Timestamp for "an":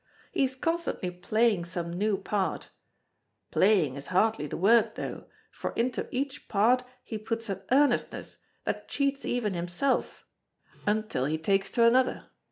7.49-7.61